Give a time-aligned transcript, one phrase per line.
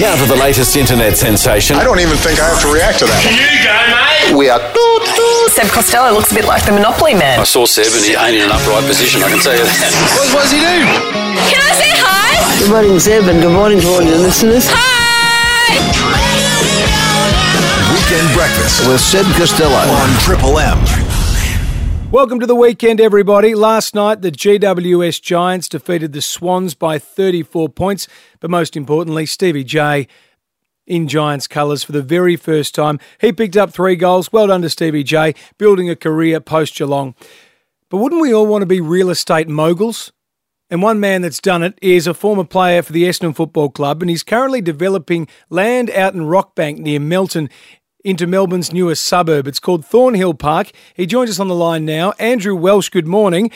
[0.00, 1.76] Now to the latest internet sensation.
[1.76, 3.20] I don't even think I have to react to that.
[3.20, 4.32] You go, mate.
[4.32, 4.60] We are.
[5.52, 7.38] Seb Costello looks a bit like the Monopoly man.
[7.38, 9.92] I saw Seb and he ain't in an upright position, I can tell you that.
[10.16, 10.88] What, what does he do?
[11.52, 12.40] Can I say hi?
[12.64, 14.64] Good morning, Seb, and good morning to all your listeners.
[14.72, 15.76] Hi!
[17.92, 20.80] Weekend breakfast with Seb Costello on Triple M.
[22.10, 23.54] Welcome to the weekend, everybody.
[23.54, 28.08] Last night, the GWS Giants defeated the Swans by 34 points,
[28.40, 30.08] but most importantly, Stevie J
[30.88, 32.98] in Giants colours for the very first time.
[33.20, 34.32] He picked up three goals.
[34.32, 37.14] Well done to Stevie J, building a career post Geelong.
[37.88, 40.10] But wouldn't we all want to be real estate moguls?
[40.68, 44.02] And one man that's done it is a former player for the Essendon Football Club,
[44.02, 47.50] and he's currently developing land out in Rockbank near Melton
[48.04, 49.46] into Melbourne's newest suburb.
[49.46, 50.70] It's called Thornhill Park.
[50.94, 52.12] He joins us on the line now.
[52.18, 53.50] Andrew Welsh, good morning.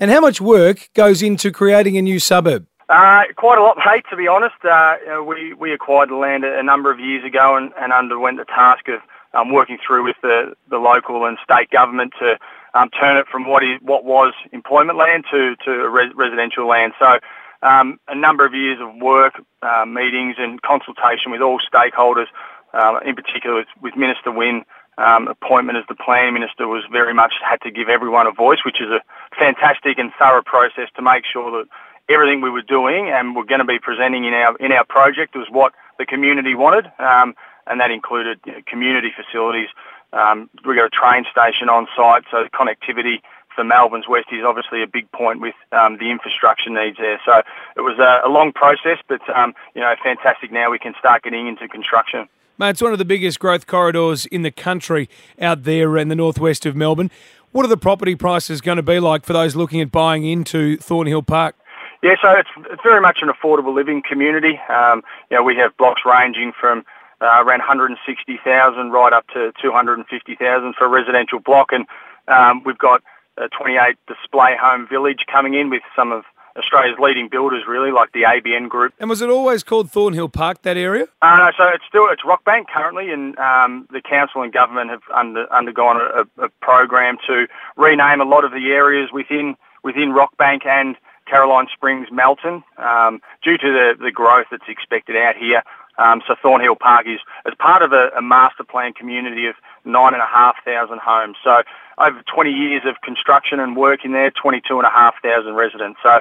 [0.00, 2.66] And how much work goes into creating a new suburb?
[2.88, 4.54] Uh, quite a lot, mate, to be honest.
[4.64, 8.44] Uh, we, we acquired the land a, number of years ago and, and underwent the
[8.44, 9.00] task of
[9.34, 12.38] um, working through with the, the local and state government to
[12.74, 16.94] um, turn it from what is what was employment land to, to res- residential land.
[16.98, 17.18] So
[17.62, 22.26] um, a number of years of work, uh, meetings and consultation with all stakeholders,
[22.72, 24.64] uh, in particular with, with Minister Wynne,
[24.98, 28.58] um, appointment as the planning minister was very much had to give everyone a voice,
[28.64, 29.00] which is a
[29.38, 31.68] fantastic and thorough process to make sure that
[32.08, 35.36] everything we were doing and we're going to be presenting in our in our project
[35.36, 37.34] was what the community wanted, um,
[37.66, 39.68] and that included you know, community facilities.
[40.12, 43.20] Um, we got a train station on site, so connectivity
[43.54, 47.20] for Melbourne's West is obviously a big point with um, the infrastructure needs there.
[47.26, 47.42] So
[47.76, 50.50] it was a, a long process, but um, you know, fantastic.
[50.50, 52.28] Now we can start getting into construction.
[52.60, 55.08] Mate, it's one of the biggest growth corridors in the country
[55.40, 57.08] out there in the northwest of Melbourne.
[57.52, 60.76] What are the property prices going to be like for those looking at buying into
[60.78, 61.54] Thornhill Park?
[62.02, 64.58] Yeah, so it's, it's very much an affordable living community.
[64.68, 66.84] Um, you know, we have blocks ranging from
[67.20, 71.86] uh, around 160,000 right up to 250,000 for a residential block, and
[72.26, 73.04] um, we've got
[73.36, 76.24] a 28 display home village coming in with some of
[76.56, 78.94] Australia's leading builders, really, like the ABN Group.
[78.98, 81.06] And was it always called Thornhill Park, that area?
[81.22, 85.02] Uh, no, so it's still it's Rockbank currently, and um, the council and government have
[85.14, 90.66] under, undergone a, a program to rename a lot of the areas within within Rockbank
[90.66, 95.62] and Caroline Springs, Melton, um, due to the, the growth that's expected out here.
[95.98, 100.14] Um, so Thornhill Park is as part of a, a master plan community of nine
[100.14, 101.36] and a half thousand homes.
[101.42, 101.62] So
[101.98, 105.98] over 20 years of construction and work in there, 22 and a half thousand residents.
[106.02, 106.20] So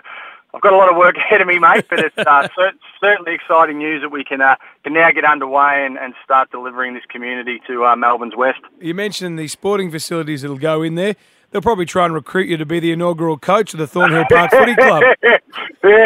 [0.53, 3.33] I've got a lot of work ahead of me, mate, but it's uh, cer- certainly
[3.33, 7.05] exciting news that we can, uh, can now get underway and, and start delivering this
[7.09, 8.59] community to uh, Melbourne's West.
[8.79, 11.15] You mentioned the sporting facilities that'll go in there.
[11.51, 14.51] They'll probably try and recruit you to be the inaugural coach of the Thornhill Park
[14.51, 15.01] Footy Club.
[15.23, 15.39] yeah,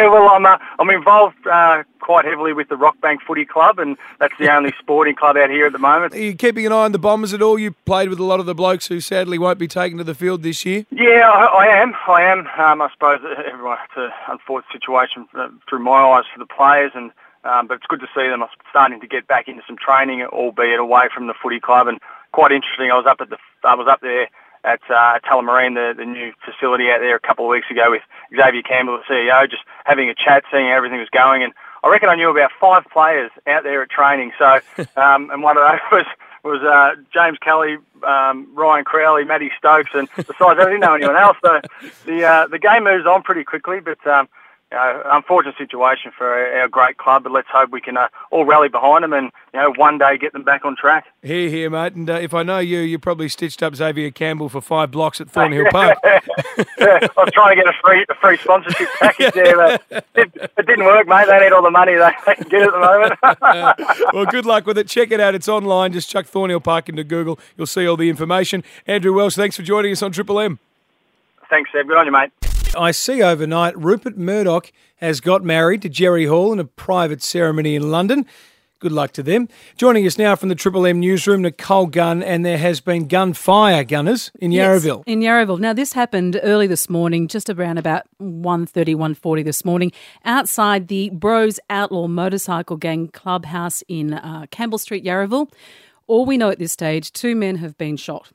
[0.08, 4.34] well, I'm uh, I'm involved uh, quite heavily with the Rockbank Footy Club, and that's
[4.38, 6.14] the only sporting club out here at the moment.
[6.14, 7.58] Are you keeping an eye on the Bombers at all?
[7.58, 10.14] You played with a lot of the blokes who sadly won't be taken to the
[10.14, 10.86] field this year.
[10.90, 11.94] Yeah, I, I am.
[12.06, 12.46] I am.
[12.58, 16.92] Um, I suppose everyone it's an unfortunate situation uh, through my eyes for the players,
[16.94, 17.10] and
[17.44, 20.78] um, but it's good to see them starting to get back into some training, albeit
[20.78, 21.88] away from the footy club.
[21.88, 21.98] And
[22.30, 22.90] quite interesting.
[22.92, 24.28] I was up at the I was up there
[24.64, 28.02] at uh, Tullamarine, the, the new facility out there a couple of weeks ago with
[28.34, 31.42] Xavier Campbell, the CEO, just having a chat, seeing how everything was going.
[31.42, 31.52] And
[31.82, 34.32] I reckon I knew about five players out there at training.
[34.38, 34.60] So,
[34.96, 36.06] um, and one of those was
[36.44, 41.14] was uh, James Kelly, um, Ryan Crowley, Matty Stokes, and besides, I didn't know anyone
[41.14, 41.36] else.
[41.40, 41.60] So
[42.04, 44.04] the uh, the game moves on pretty quickly, but.
[44.06, 44.28] Um,
[44.72, 48.46] you know, unfortunate situation for our great club, but let's hope we can uh, all
[48.46, 51.04] rally behind them and you know one day get them back on track.
[51.22, 51.92] Here, here, mate.
[51.92, 55.20] And uh, if I know you, you probably stitched up Xavier Campbell for five blocks
[55.20, 55.98] at Thornhill Park.
[56.02, 56.20] yeah,
[56.78, 59.82] I was trying to get a free a free sponsorship package there, but
[60.14, 61.26] it, it didn't work, mate.
[61.28, 64.14] They need all the money they, they can get at the moment.
[64.14, 64.88] well, good luck with it.
[64.88, 65.34] Check it out.
[65.34, 65.92] It's online.
[65.92, 67.38] Just chuck Thornhill Park into Google.
[67.58, 68.64] You'll see all the information.
[68.86, 70.58] Andrew Welsh, thanks for joining us on Triple M.
[71.50, 71.86] Thanks, Seb.
[71.86, 72.32] Good on you, mate.
[72.76, 77.74] I see overnight Rupert Murdoch has got married to Jerry Hall in a private ceremony
[77.74, 78.26] in London.
[78.78, 79.48] Good luck to them.
[79.76, 83.84] Joining us now from the Triple M newsroom, Nicole Gunn, and there has been gunfire,
[83.84, 85.04] Gunners, in Yes, Yarraville.
[85.06, 85.60] in Yarraville.
[85.60, 89.92] Now, this happened early this morning, just around about 1.30, 1.40 this morning,
[90.24, 95.48] outside the Bros Outlaw Motorcycle Gang clubhouse in uh, Campbell Street, Yarraville.
[96.08, 98.32] All we know at this stage, two men have been shot.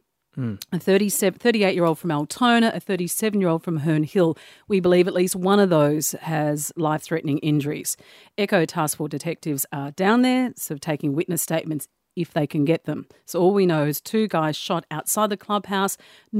[0.71, 4.37] A 38 year old from Altona, a 37 year old from Herne Hill.
[4.67, 7.97] We believe at least one of those has life threatening injuries.
[8.37, 12.85] Echo Task Force detectives are down there, so taking witness statements if they can get
[12.85, 13.07] them.
[13.25, 15.97] So all we know is two guys shot outside the clubhouse.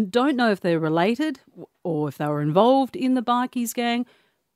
[0.09, 1.39] Don't know if they're related
[1.83, 4.05] or if they were involved in the bikies gang,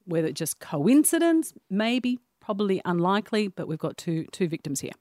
[0.05, 2.19] whether it's just coincidence, maybe.
[2.39, 4.93] probably unlikely, but we've got two two victims here.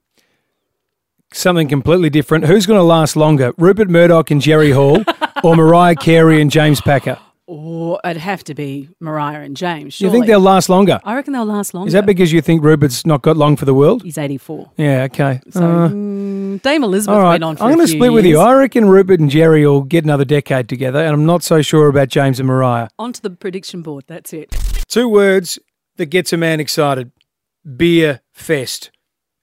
[1.32, 2.44] Something completely different.
[2.47, 5.05] Who's going to last longer, Rupert Murdoch and Jerry Hall,
[5.44, 7.19] or Mariah Carey and James Packer?
[7.47, 10.00] Or it'd have to be Mariah and James.
[10.00, 11.00] You think they'll last longer?
[11.05, 11.88] I reckon they'll last longer.
[11.88, 14.03] Is that because you think Rupert's not got long for the world?
[14.05, 14.71] he's eighty four?
[14.77, 15.41] Yeah, okay.
[15.50, 18.25] So Uh, mm, Dame Elizabeth all right, went on for I'm going to split with
[18.25, 18.38] you.
[18.38, 21.88] I reckon Rupert and Jerry will get another decade together, and I'm not so sure
[21.88, 22.88] about James and Mariah.
[23.00, 24.05] Onto the prediction board.
[24.06, 24.50] That's it.
[24.87, 25.59] Two words
[25.97, 27.11] that gets a man excited:
[27.76, 28.93] beer fest,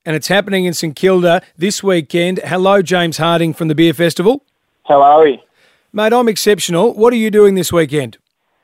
[0.07, 2.39] and it's happening in St Kilda this weekend.
[2.45, 4.41] Hello, James Harding from the Beer Festival,
[4.87, 5.43] How are we?
[5.91, 6.13] mate.
[6.13, 6.93] I'm exceptional.
[6.93, 8.17] What are you doing this weekend?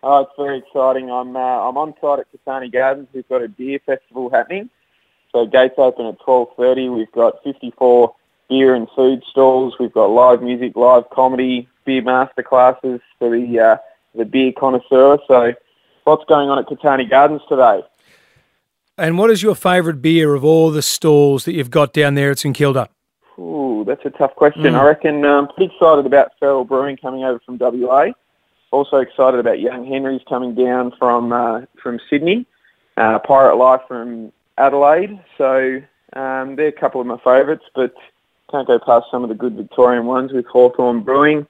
[0.04, 1.12] Oh, it's very exciting.
[1.12, 3.10] I'm uh, I'm on site at Catani Gardens.
[3.14, 4.70] We've got a beer festival happening.
[5.34, 6.96] So gates open at 12.30.
[6.96, 8.16] We've got 54
[8.50, 9.74] beer and food stalls.
[9.80, 13.78] We've got live music, live comedy, beer master classes for the uh,
[14.16, 15.20] the beer connoisseur.
[15.28, 15.54] So
[16.06, 17.82] lots going on at Catani Gardens today.
[19.04, 22.32] And what is your favourite beer of all the stalls that you've got down there
[22.32, 22.88] at St Kilda?
[23.38, 24.76] Ooh, that's a tough question.
[24.76, 28.12] I reckon I'm pretty excited about Feral Brewing coming over from WA.
[28.72, 32.46] Also excited about Young Henry's coming down from uh, from Sydney.
[32.96, 35.20] Uh, Pirate Life from Adelaide.
[35.38, 35.82] So
[36.14, 37.94] um, they're a couple of my favourites, but
[38.52, 41.46] can't go past some of the good Victorian ones with Hawthorn Brewing,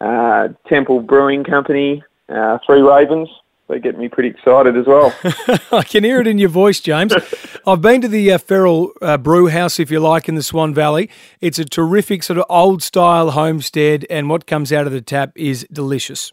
[0.00, 3.28] uh, Temple Brewing Company, uh, Three Ravens.
[3.68, 5.14] They get me pretty excited as well.
[5.72, 7.14] I can hear it in your voice, James.
[7.66, 10.74] I've been to the uh, Feral uh, Brew House, if you like, in the Swan
[10.74, 11.08] Valley.
[11.40, 15.32] It's a terrific sort of old style homestead, and what comes out of the tap
[15.34, 16.32] is delicious.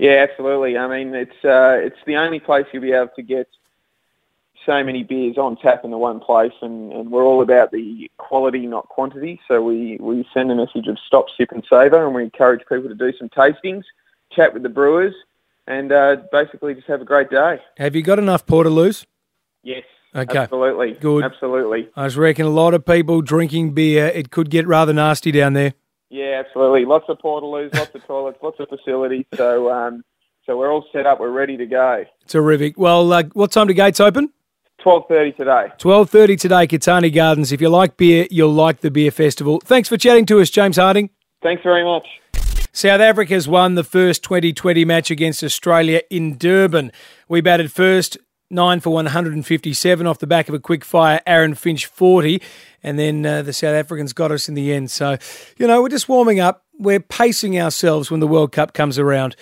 [0.00, 0.76] Yeah, absolutely.
[0.76, 3.48] I mean, it's uh, it's the only place you'll be able to get
[4.66, 8.10] so many beers on tap in the one place, and, and we're all about the
[8.16, 9.40] quality, not quantity.
[9.46, 12.88] So we, we send a message of stop, sip, and savour, and we encourage people
[12.88, 13.84] to do some tastings,
[14.30, 15.14] chat with the brewers,
[15.66, 17.60] and uh, basically just have a great day.
[17.78, 19.06] Have you got enough Portaloos?
[19.62, 20.38] Yes, Okay.
[20.38, 21.24] absolutely, Good.
[21.24, 21.88] absolutely.
[21.96, 24.06] I was reckon a lot of people drinking beer.
[24.06, 25.74] It could get rather nasty down there.
[26.10, 26.84] Yeah, absolutely.
[26.84, 29.24] Lots of portaloos, lots of toilets, lots of facilities.
[29.36, 30.02] So um,
[30.44, 31.20] so we're all set up.
[31.20, 32.04] We're ready to go.
[32.26, 32.76] Terrific.
[32.76, 34.30] Well, uh, what time do gates open?
[34.82, 35.68] Twelve thirty today.
[35.78, 37.52] 12.30 today, Catani Gardens.
[37.52, 39.60] If you like beer, you'll like the Beer Festival.
[39.64, 41.08] Thanks for chatting to us, James Harding.
[41.40, 42.04] Thanks very much.
[42.74, 46.90] South Africa's won the first 2020 match against Australia in Durban.
[47.28, 48.16] We batted first,
[48.48, 52.40] 9 for 157 off the back of a quick fire Aaron Finch 40,
[52.82, 54.90] and then uh, the South Africans got us in the end.
[54.90, 55.18] So,
[55.58, 56.64] you know, we're just warming up.
[56.78, 59.36] We're pacing ourselves when the World Cup comes around.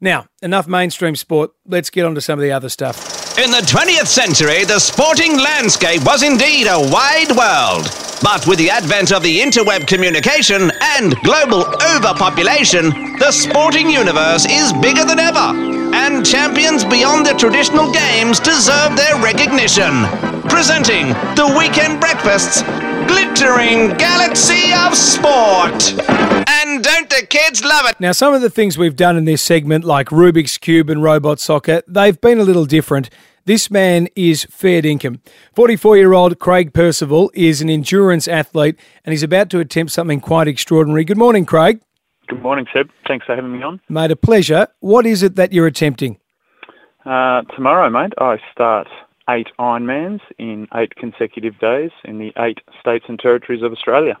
[0.00, 1.52] Now, enough mainstream sport.
[1.66, 3.11] Let's get on to some of the other stuff.
[3.38, 7.88] In the 20th century, the sporting landscape was indeed a wide world.
[8.20, 11.64] But with the advent of the interweb communication and global
[11.96, 15.56] overpopulation, the sporting universe is bigger than ever.
[15.96, 20.04] And champions beyond the traditional games deserve their recognition.
[20.52, 22.60] Presenting the weekend breakfasts,
[23.06, 25.92] glittering galaxy of sport.
[26.48, 27.98] And don't the kids love it?
[28.00, 31.40] Now, some of the things we've done in this segment, like Rubik's Cube and Robot
[31.40, 33.10] Soccer, they've been a little different.
[33.44, 35.18] This man is fair dinkum.
[35.54, 40.20] 44 year old Craig Percival is an endurance athlete and he's about to attempt something
[40.20, 41.04] quite extraordinary.
[41.04, 41.80] Good morning, Craig.
[42.28, 42.88] Good morning, Seb.
[43.08, 43.80] Thanks for having me on.
[43.88, 44.68] Mate, a pleasure.
[44.80, 46.18] What is it that you're attempting?
[47.04, 48.86] Uh, tomorrow, mate, I start
[49.32, 54.18] eight Ironmans in eight consecutive days in the eight states and territories of Australia.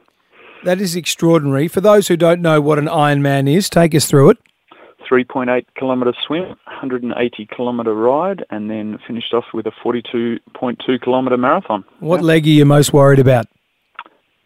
[0.64, 1.68] That is extraordinary.
[1.68, 4.38] For those who don't know what an Ironman is, take us through it.
[5.10, 11.84] 3.8 kilometre swim, 180 kilometre ride, and then finished off with a 42.2 kilometre marathon.
[12.00, 13.46] What leg are you most worried about?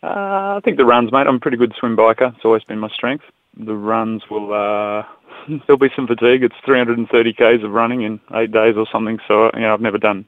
[0.03, 1.27] Uh, I think the runs, mate.
[1.27, 2.35] I'm a pretty good swim biker.
[2.35, 3.25] It's always been my strength.
[3.57, 5.05] The runs will, uh,
[5.67, 6.43] there'll be some fatigue.
[6.43, 9.19] It's 330 k's of running in eight days or something.
[9.27, 10.27] So, you know, I've never done,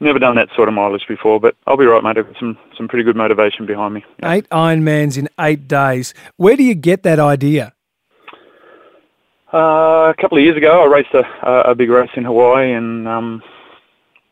[0.00, 1.40] never done that sort of mileage before.
[1.40, 2.18] But I'll be right, mate.
[2.18, 4.04] I've got some, some pretty good motivation behind me.
[4.24, 6.14] Eight Ironmans in eight days.
[6.36, 7.74] Where do you get that idea?
[9.52, 13.08] Uh, a couple of years ago, I raced a, a, big race in Hawaii and
[13.08, 13.42] um,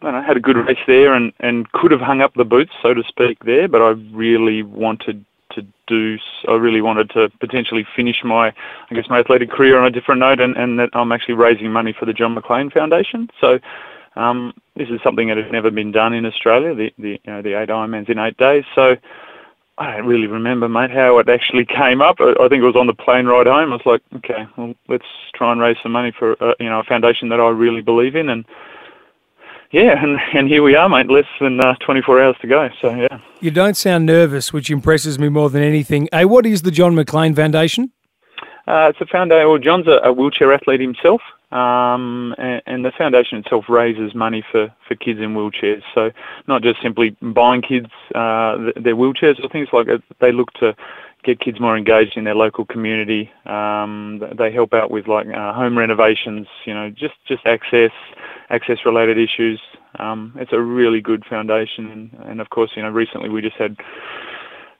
[0.02, 2.72] I, know, had a good race there and, and could have hung up the boots,
[2.82, 3.66] so to speak, there.
[3.66, 5.24] But I really wanted
[5.86, 6.18] do.
[6.48, 8.52] I really wanted to potentially finish my,
[8.90, 11.72] I guess, my athletic career on a different note, and, and that I'm actually raising
[11.72, 13.30] money for the John McLean Foundation.
[13.40, 13.58] So.
[14.18, 16.74] Um, this is something that has never been done in Australia.
[16.74, 18.64] The the you know the eight Ironmans in eight days.
[18.74, 18.96] So
[19.78, 22.20] I don't really remember, mate, how it actually came up.
[22.20, 23.72] I think it was on the plane ride home.
[23.72, 26.80] I was like, okay, well, let's try and raise some money for uh, you know
[26.80, 28.44] a foundation that I really believe in, and
[29.80, 31.08] yeah, and, and here we are, mate.
[31.08, 32.68] Less than uh, 24 hours to go.
[32.80, 36.08] So yeah, You don't sound nervous, which impresses me more than anything.
[36.12, 37.92] Hey, what is the John McLean Foundation?
[38.66, 39.48] uh, it's a foundation.
[39.48, 41.20] Well, John's a, a wheelchair athlete himself,
[41.52, 45.82] Um, and, and the foundation itself raises money for, for kids in wheelchairs.
[45.94, 46.10] So
[46.48, 50.02] not just simply buying kids uh, th- their wheelchairs or things like that.
[50.18, 50.74] They look to
[51.26, 53.30] get kids more engaged in their local community.
[53.44, 56.46] Um, they help out with like uh, home renovations.
[56.64, 57.90] You know, just just access
[58.48, 59.60] access related issues.
[59.98, 62.10] Um, it's a really good foundation.
[62.24, 63.76] And, of course, you know, recently we just had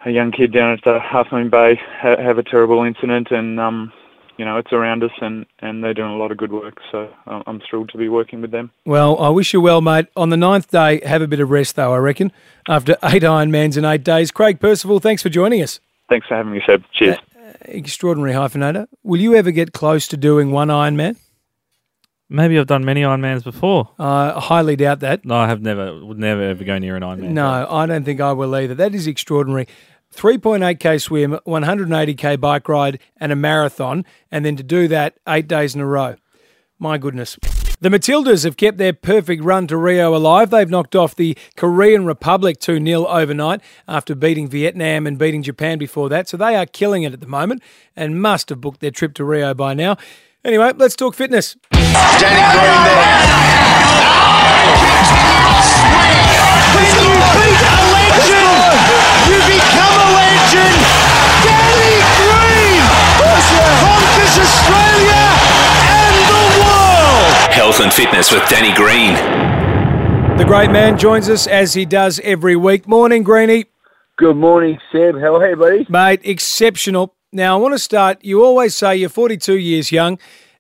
[0.04, 3.60] a young kid down at uh, Half Moon Bay ha- have a terrible incident and.
[3.60, 3.92] Um,
[4.38, 6.76] you know, it's around us and, and they're doing a lot of good work.
[6.92, 8.70] So uh, I'm thrilled to be working with them.
[8.84, 10.08] Well, I wish you well, mate.
[10.14, 12.30] On the ninth day, have a bit of rest, though, I reckon,
[12.68, 14.30] after eight Ironmans in eight days.
[14.30, 15.80] Craig Percival, thanks for joining us.
[16.08, 16.84] Thanks for having me, Seb.
[16.92, 17.18] Cheers.
[17.36, 18.86] Uh, extraordinary hyphenator.
[19.02, 21.16] Will you ever get close to doing one Ironman?
[22.28, 23.90] Maybe I've done many Ironmans before.
[23.98, 25.24] Uh, I highly doubt that.
[25.24, 27.30] No, I have never, would never ever go near an Ironman.
[27.30, 28.74] No, I don't think I will either.
[28.74, 29.68] That is extraordinary.
[30.14, 35.74] 3.8k swim, 180k bike ride, and a marathon, and then to do that eight days
[35.74, 36.16] in a row.
[36.78, 37.38] My goodness.
[37.86, 40.50] The Matildas have kept their perfect run to Rio alive.
[40.50, 45.78] They've knocked off the Korean Republic 2 0 overnight after beating Vietnam and beating Japan
[45.78, 46.28] before that.
[46.28, 47.62] So they are killing it at the moment
[47.94, 49.96] and must have booked their trip to Rio by now.
[50.44, 51.56] Anyway, let's talk fitness.
[51.70, 52.82] Danny Green
[56.74, 57.06] When you
[57.38, 58.66] beat a legend,
[59.30, 61.25] you become a legend.
[67.56, 69.14] Health and fitness with Danny Green.
[70.36, 72.86] The great man joins us as he does every week.
[72.86, 73.64] Morning, Greenie.
[74.18, 75.18] Good morning, Seb.
[75.18, 75.86] How are you, buddy?
[75.88, 77.14] Mate, exceptional.
[77.32, 78.22] Now, I want to start.
[78.22, 80.18] You always say you're 42 years young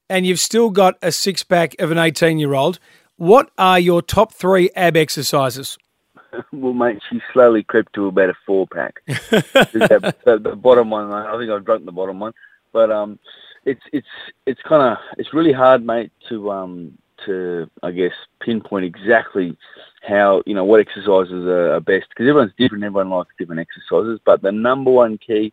[0.08, 2.78] and you've still got a six pack of an 18 year old.
[3.16, 5.76] What are your top three ab exercises?
[6.50, 9.02] well, mate, she slowly crept to about a four pack.
[9.06, 12.32] the, the, the, bottom one, I think I've drunk the bottom one,
[12.72, 13.18] but um,
[13.66, 14.06] it's it's
[14.46, 19.56] it's kind of it's really hard, mate, to um to I guess pinpoint exactly
[20.02, 22.84] how you know what exercises are, are best because everyone's different.
[22.84, 25.52] Everyone likes different exercises, but the number one key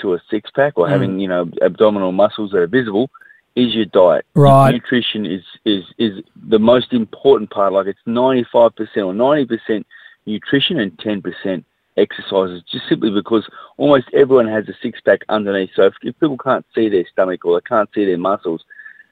[0.00, 0.90] to a six pack or Mm.
[0.90, 3.08] having you know abdominal muscles that are visible
[3.54, 4.26] is your diet.
[4.34, 4.72] Right.
[4.72, 7.72] Nutrition is is is the most important part.
[7.72, 9.86] Like it's ninety five percent or ninety percent
[10.26, 11.64] nutrition and ten percent
[11.96, 12.62] exercises.
[12.70, 15.70] Just simply because almost everyone has a six pack underneath.
[15.74, 18.64] So if, if people can't see their stomach or they can't see their muscles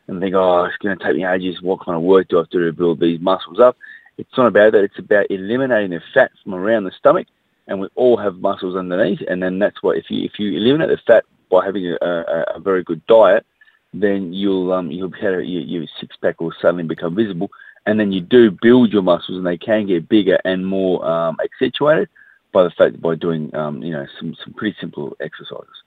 [0.09, 1.63] and think, oh, it's going to take me ages.
[1.63, 3.77] What kind of work do I have to do to build these muscles up?
[4.19, 4.85] It's not about that.
[4.85, 7.27] It's about eliminating the fat from around the stomach,
[7.67, 9.21] and we all have muscles underneath.
[9.29, 12.45] And then that's what if you if you eliminate the fat by having a, a,
[12.57, 13.47] a very good diet,
[13.95, 17.51] then you'll um you'll have your, your six pack will suddenly become visible.
[17.87, 21.37] And then you do build your muscles, and they can get bigger and more um,
[21.43, 22.09] accentuated
[22.53, 25.83] by the fact that by doing um, you know some some pretty simple exercises.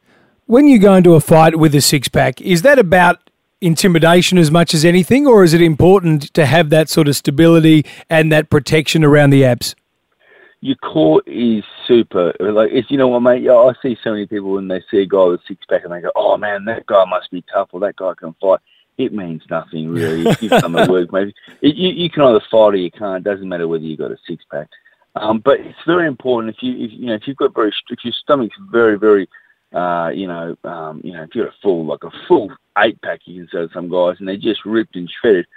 [0.47, 3.29] When you go into a fight with a six pack, is that about
[3.61, 7.85] intimidation as much as anything, or is it important to have that sort of stability
[8.09, 9.75] and that protection around the abs?
[10.61, 12.33] Your core is super.
[12.39, 13.47] Like, it's, you know what, mate?
[13.47, 15.93] I see so many people when they see a guy with a six pack and
[15.93, 18.59] they go, "Oh man, that guy must be tough," or "That guy can fight."
[18.97, 20.31] It means nothing really.
[20.59, 21.33] Some of the work, maybe.
[21.61, 23.25] It, you, you can either fight or you can't.
[23.25, 24.69] It doesn't matter whether you've got a six pack.
[25.15, 28.03] Um, but it's very important if you, if, you know, if you've got very, if
[28.03, 29.29] your stomach's very, very,
[29.73, 33.21] uh, you know, um, you know, if you're a full, like a full eight pack,
[33.25, 35.47] you can say to some guys, and they're just ripped and shredded.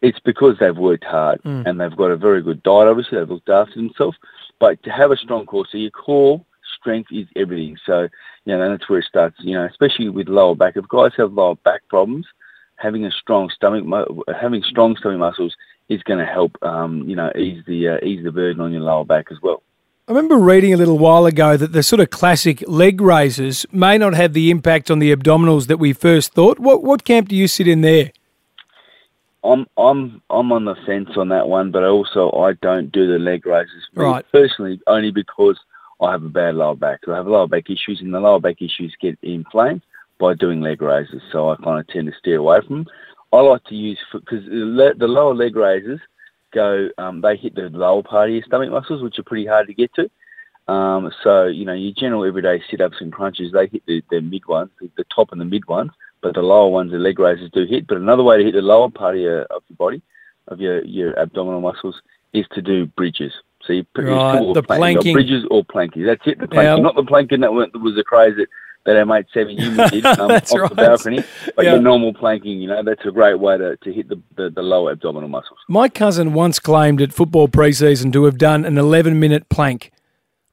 [0.00, 1.66] It's because they've worked hard Mm.
[1.66, 2.88] and they've got a very good diet.
[2.88, 4.16] Obviously, they've looked after themselves.
[4.58, 6.44] But to have a strong core, so your core
[6.78, 7.76] strength is everything.
[7.86, 8.08] So,
[8.44, 9.36] you know, that's where it starts.
[9.40, 10.76] You know, especially with lower back.
[10.76, 12.26] If guys have lower back problems,
[12.76, 13.84] having a strong stomach,
[14.40, 15.54] having strong stomach muscles
[15.88, 16.56] is going to help.
[16.62, 19.62] Um, you know, ease the uh, ease the burden on your lower back as well.
[20.08, 23.96] I remember reading a little while ago that the sort of classic leg raises may
[23.98, 26.58] not have the impact on the abdominals that we first thought.
[26.58, 28.12] What what camp do you sit in there?
[29.44, 33.18] I'm I'm I'm on the fence on that one, but also I don't do the
[33.18, 34.24] leg raises Right.
[34.32, 35.58] personally, only because
[36.00, 37.00] I have a bad lower back.
[37.08, 39.82] I have lower back issues, and the lower back issues get inflamed
[40.18, 41.22] by doing leg raises.
[41.30, 42.86] So I kind of tend to steer away from them.
[43.32, 46.00] I like to use because the, lower leg raises
[46.52, 49.66] go um, they hit the lower part of your stomach muscles, which are pretty hard
[49.68, 50.10] to get to.
[50.72, 54.46] Um, so you know your general everyday sit-ups and crunches they hit the, the mid
[54.46, 57.64] ones, the, top and the mid ones, but the lower ones the leg raises do
[57.64, 57.86] hit.
[57.86, 60.02] But another way to hit the lower part of your of your body,
[60.48, 62.00] of your your abdominal muscles,
[62.32, 63.32] is to do bridges.
[63.64, 65.12] So you put Right, your the plank, planking.
[65.14, 66.04] bridges or planking.
[66.04, 66.38] That's it.
[66.38, 66.82] The planking, Yeah.
[66.82, 68.48] not the planking that, went, that was the craze that,
[68.84, 70.68] that our mate seven Newman did um, off right.
[70.68, 71.24] the balcony.
[71.56, 71.72] But Yeah.
[71.72, 74.62] your normal planking, you know, that's a great way to, to hit the, the, the
[74.62, 75.58] lower abdominal muscles.
[75.68, 79.92] My cousin once claimed at football preseason to have done an 11 minute plank.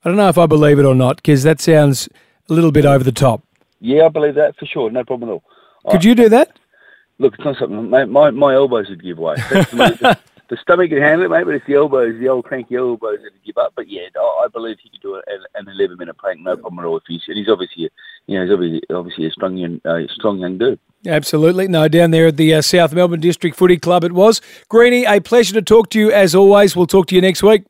[0.03, 2.07] I don't know if I believe it or not because that sounds
[2.50, 3.43] a little bit over the top.
[3.81, 4.89] Yeah, I believe that for sure.
[4.91, 5.43] No problem at all.
[5.91, 6.57] Could you do that?
[7.19, 7.89] look, it's not something.
[7.89, 9.36] My my, my elbows would give way.
[9.50, 10.17] That's the,
[10.49, 13.31] the stomach can handle it, mate, but it's the elbows, the old cranky elbows that
[13.45, 13.73] give up.
[13.75, 16.79] But yeah, I believe he could do it an, an 11 minute plank, no problem
[16.79, 16.97] at all.
[16.97, 17.89] If he's, and he's obviously, a,
[18.25, 20.79] you know, he's obviously, obviously a strong, young- uh, strong young dude.
[21.05, 21.67] Absolutely.
[21.67, 24.41] No, down there at the uh, South Melbourne District Footy Club it was.
[24.67, 26.75] Greeny, a pleasure to talk to you as always.
[26.75, 27.63] We'll talk to you next week.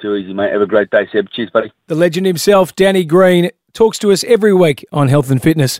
[0.00, 0.52] Too easy, mate.
[0.52, 1.30] Have a great day, Seb.
[1.30, 1.70] Cheers, buddy.
[1.88, 5.78] The legend himself, Danny Green, talks to us every week on health and fitness.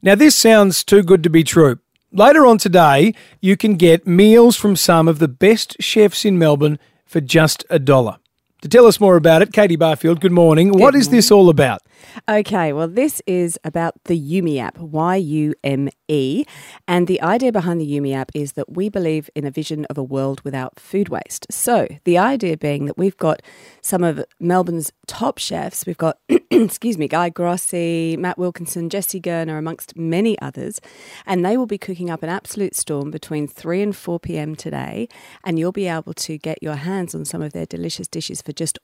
[0.00, 1.80] Now, this sounds too good to be true.
[2.12, 6.78] Later on today, you can get meals from some of the best chefs in Melbourne
[7.04, 8.16] for just a dollar.
[8.62, 10.68] To tell us more about it, Katy Barfield, good morning.
[10.68, 11.82] Good What is this all about?
[12.28, 16.44] Okay, well, this is about the Yume app, Y U M E.
[16.86, 19.98] And the idea behind the Yume app is that we believe in a vision of
[19.98, 21.46] a world without food waste.
[21.50, 23.42] So, the idea being that we've got
[23.82, 25.86] some of Melbourne's top chefs.
[25.86, 26.18] We've got,
[26.50, 30.80] excuse me, Guy Grossi, Matt Wilkinson, Jesse Gerner, amongst many others.
[31.26, 34.54] And they will be cooking up an absolute storm between 3 and 4 p.m.
[34.54, 35.08] today.
[35.44, 38.52] And you'll be able to get your hands on some of their delicious dishes for
[38.52, 38.78] just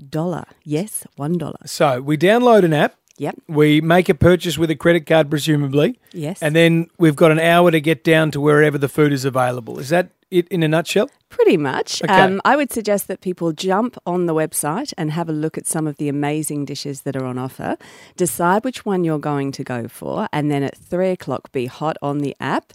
[0.00, 0.44] $1.
[0.64, 1.68] Yes, $1.
[1.68, 2.96] So, we download an app.
[3.16, 3.36] Yep.
[3.46, 6.00] We make a purchase with a credit card, presumably.
[6.12, 6.42] Yes.
[6.42, 9.78] And then we've got an hour to get down to wherever the food is available.
[9.78, 11.08] Is that it in a nutshell?
[11.28, 12.02] Pretty much.
[12.02, 12.12] Okay.
[12.12, 15.66] Um, I would suggest that people jump on the website and have a look at
[15.66, 17.76] some of the amazing dishes that are on offer.
[18.16, 21.96] Decide which one you're going to go for, and then at three o'clock, be hot
[22.02, 22.72] on the app.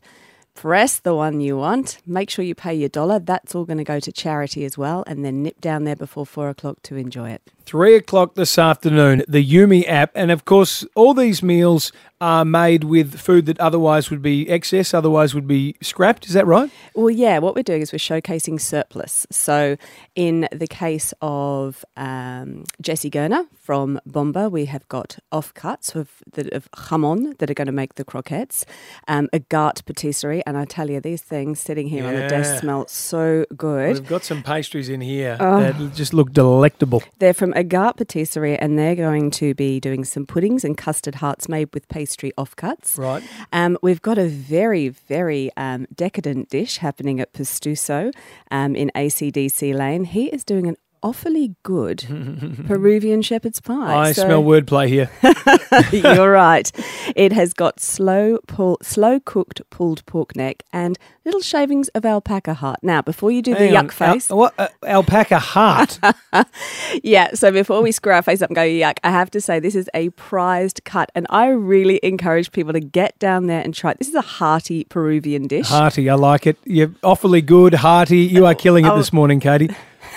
[0.59, 1.99] Press the one you want.
[2.05, 3.17] Make sure you pay your dollar.
[3.17, 6.25] That's all going to go to charity as well, and then nip down there before
[6.25, 7.41] four o'clock to enjoy it.
[7.63, 10.11] Three o'clock this afternoon, the Yume app.
[10.15, 14.93] And of course, all these meals are made with food that otherwise would be excess,
[14.93, 16.25] otherwise would be scrapped.
[16.27, 16.69] Is that right?
[16.93, 19.25] Well, yeah, what we're doing is we're showcasing surplus.
[19.31, 19.77] So,
[20.15, 26.53] in the case of um, Jesse Gerner from Bomba, we have got offcuts of, the,
[26.53, 28.65] of jamon that are going to make the croquettes,
[29.07, 32.59] um, a Gart patisserie, and I tell you, these things sitting here on the desk
[32.59, 33.93] smell so good.
[33.93, 35.61] We've got some pastries in here Oh.
[35.61, 37.01] that just look delectable.
[37.19, 41.47] They're from Agart Patisserie, and they're going to be doing some puddings and custard hearts
[41.47, 42.98] made with pastry offcuts.
[42.98, 43.24] Right.
[43.54, 48.13] Um, we've got a very, very um, decadent dish happening at Pastuso
[48.52, 50.06] um, in ACDC Lane.
[50.06, 51.99] He is doing an awfully good
[52.67, 53.95] Peruvian shepherd's pie.
[53.95, 55.09] I So- smell wordplay here.
[55.91, 56.71] You're right.
[57.15, 62.53] It has got slow pull, slow cooked pulled pork neck and little shavings of alpaca
[62.55, 62.79] heart.
[62.81, 65.99] Now, before you do the Hang on, yuck face, Al- what uh, alpaca heart?
[67.03, 67.33] yeah.
[67.33, 69.75] So before we screw our face up and go yuck, I have to say this
[69.75, 73.91] is a prized cut, and I really encourage people to get down there and try
[73.91, 73.99] it.
[73.99, 75.67] This is a hearty Peruvian dish.
[75.67, 76.57] hearty, I like it.
[76.65, 78.19] You're awfully good, hearty.
[78.19, 78.97] You are killing it Oh.
[78.97, 79.69] this morning, Katy.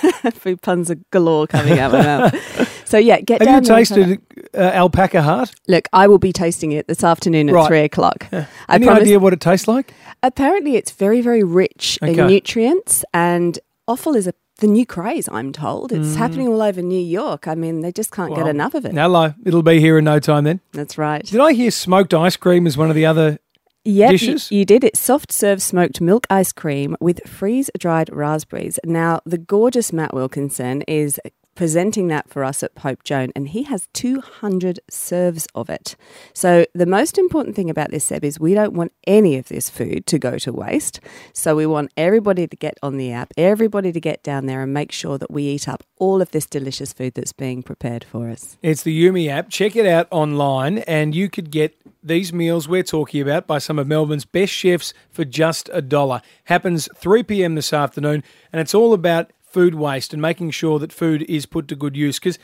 [0.35, 2.69] Food puns are galore coming out of my mouth.
[2.93, 4.21] So yeah, get Have down you there and try tasted
[4.55, 5.55] uh, alpaca heart?
[5.67, 7.67] Look, I will be tasting it this afternoon at Right.
[7.67, 8.27] three o'clock.
[8.31, 9.95] I Any promise- idea what it tastes like?
[10.23, 12.21] Apparently, it's very, very rich Okay.
[12.21, 15.27] in nutrients, and offal is a, the new craze.
[15.33, 16.17] I'm told it's Mm.
[16.17, 17.49] happening all over New York.
[17.49, 18.93] I mean, they just can't get enough of it.
[18.93, 20.61] Hello, it'll be here in no time then.
[20.73, 21.25] That's right.
[21.25, 23.39] Did I hear smoked ice cream as one of the other
[23.85, 24.85] Yep, you- You, did.
[24.85, 28.79] It's soft serve smoked milk ice cream with freeze dried raspberries.
[28.85, 31.19] Now, the gorgeous Matt Wilkinson is
[31.55, 35.97] presenting that for us at Pope Joan, and he has 200 serves of it.
[36.33, 39.69] So, the most important thing about this, Seb, is we don't want any of this
[39.69, 41.01] food to go to waste.
[41.33, 44.73] So, we want everybody to get on the app, everybody to get down there and
[44.73, 48.31] make sure that we eat up all of this delicious food that's being prepared for
[48.31, 48.57] us.
[48.63, 49.51] It's the Yume app.
[49.51, 53.79] Check it out online, and you could get these meals we're talking about by some
[53.79, 56.23] of Melbourne's best chefs for just a dollar.
[56.45, 57.55] Happens 3 p.m.
[57.55, 61.69] this afternoon, and it's all about food waste and making sure that food is put
[61.69, 62.19] to good use.
[62.19, 62.39] Because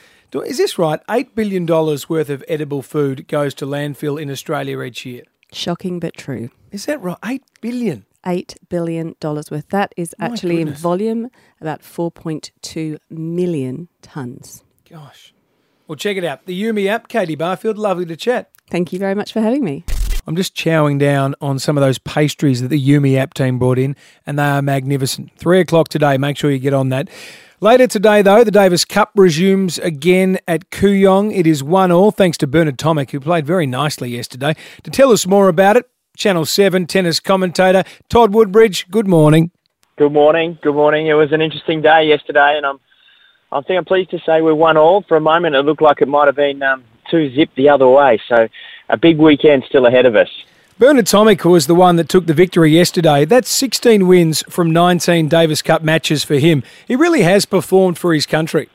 [0.47, 1.01] is this right?
[1.09, 5.23] $8 billion worth of edible food goes to landfill in Australia each year.
[5.53, 6.51] Shocking but true.
[6.71, 7.17] Is that right?
[7.25, 8.05] 8 billion?
[8.25, 9.69] $8 billion worth.
[9.71, 14.63] That is actually in volume about 4.2 million tonnes.
[14.89, 15.33] Gosh.
[15.87, 16.45] Well, check it out.
[16.45, 17.09] The Yume app.
[17.09, 18.51] Katy Barfield, lovely to chat.
[18.71, 19.85] Thank you very much for having me.
[20.29, 23.79] I'm just chowing down on some of those pastries that the Yume app team brought
[23.79, 25.33] in, and they are magnificent.
[25.39, 26.19] Three o'clock today.
[26.19, 27.09] Make sure you get on that.
[27.63, 31.35] Later today, though, the Davis Cup resumes again at Kooyong.
[31.35, 34.55] It is one all, thanks to Bernard Tomic, who played very nicely yesterday.
[34.83, 38.91] To tell us more about it, Channel 7 tennis commentator Todd Woodbridge.
[38.91, 39.51] Good morning.
[39.97, 40.59] Good morning.
[40.61, 41.07] Good morning.
[41.07, 42.79] It was an interesting day yesterday, and I'm,
[43.51, 45.01] I think I'm pleased to say we won all.
[45.09, 47.89] For a moment, it looked like it might have been um, two zip the other
[47.89, 48.21] way.
[48.29, 48.47] So,
[48.89, 50.29] a big weekend still ahead of us.
[50.79, 53.25] Bernard Tomic was the one that took the victory yesterday.
[53.25, 56.63] That's 16 wins from 19 Davis Cup matches for him.
[56.87, 58.69] He really has performed for his country.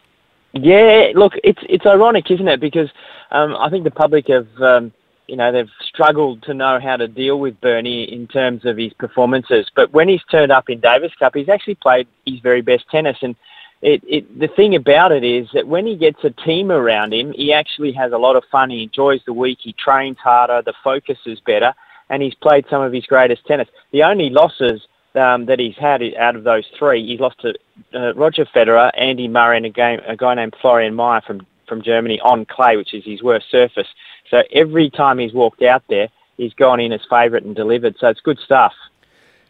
[0.51, 2.59] Yeah, look, it's it's ironic, isn't it?
[2.59, 2.89] Because
[3.31, 4.91] um, I think the public have um,
[5.27, 8.93] you know, they've struggled to know how to deal with Bernie in terms of his
[8.93, 9.69] performances.
[9.73, 13.17] But when he's turned up in Davis Cup, he's actually played his very best tennis.
[13.21, 13.35] And
[13.83, 17.33] it, it, the thing about it is that when he gets a team around him,
[17.33, 18.69] he actually has a lot of fun.
[18.69, 19.59] He enjoys the week.
[19.61, 20.61] He trains harder.
[20.61, 21.73] The focus is better.
[22.09, 23.67] And he's played some of his greatest tennis.
[23.91, 27.53] The only losses um, that he's had out of those three, he's lost to
[27.93, 31.81] uh, Roger Federer, Andy Murray, and a, game, a guy named Florian Mayer from, from
[31.81, 33.87] Germany on clay, which is his worst surface.
[34.29, 37.95] So every time he's walked out there, he's gone in as favourite and delivered.
[37.99, 38.73] So it's good stuff.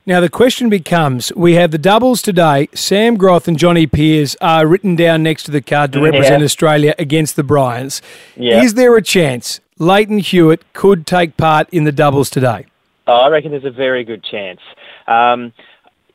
[0.05, 2.67] Now, the question becomes we have the doubles today.
[2.73, 6.45] Sam Groth and Johnny Peers are written down next to the card to represent Yeah.
[6.45, 8.01] Australia against the Bryans.
[8.35, 8.61] Yeah.
[8.61, 12.65] Is there a chance Lleyton Hewitt could take part in the doubles today?
[13.07, 14.59] Oh, I reckon there's a very good chance.
[15.07, 15.53] Um,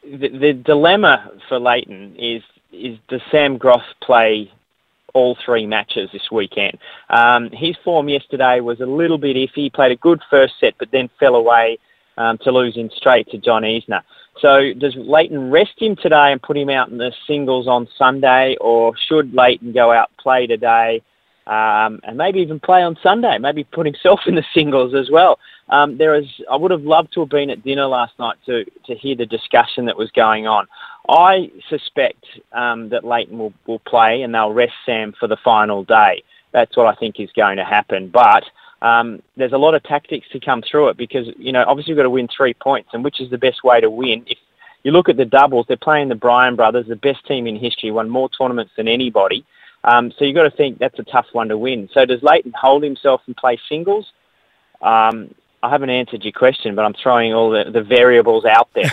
[0.04, 4.52] the, the dilemma for Lleyton is is does Sam Groth play
[5.14, 6.76] all three matches this weekend?
[7.08, 9.54] Um, his form yesterday was a little bit iffy.
[9.54, 11.78] He played a good first set, but then fell away
[12.18, 14.02] um, to losing straight to John Isner.
[14.40, 18.56] So does Lleyton rest him today and put him out in the singles on Sunday,
[18.60, 21.02] or should Lleyton go out play today?
[21.48, 23.38] um, and maybe even play on Sunday.
[23.38, 25.38] Maybe put himself in the singles as well.
[25.70, 26.26] Um, there is.
[26.50, 29.26] I would have loved to have been at dinner last night to to hear the
[29.26, 30.66] discussion that was going on.
[31.08, 35.82] I suspect um, that Lleyton will, will play and they'll rest Sam for the final
[35.84, 36.22] day.
[36.52, 38.08] That's what I think is going to happen.
[38.08, 38.44] But
[38.82, 41.98] um, there's a lot of tactics to come through it because you know obviously you've
[41.98, 44.24] got to win three points, and which is the best way to win?
[44.26, 44.38] If
[44.84, 47.90] you look at the doubles, they're playing the Bryan brothers, the best team in history,
[47.90, 49.44] won more tournaments than anybody.
[49.84, 51.88] Um, so you've got to think that's a tough one to win.
[51.92, 54.12] So does Lleyton hold himself and play singles?
[54.80, 58.92] Um, I haven't answered your question, but I'm throwing all the, the variables out there.